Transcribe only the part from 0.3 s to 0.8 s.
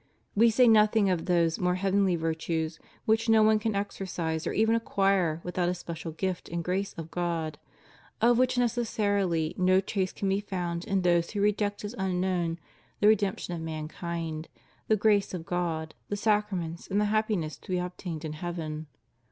We say